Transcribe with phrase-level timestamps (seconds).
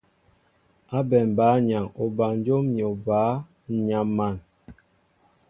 [0.97, 3.43] Ábɛm bǎyaŋ obanjóm ni obǎ, ǹ
[3.87, 4.35] yam̀an!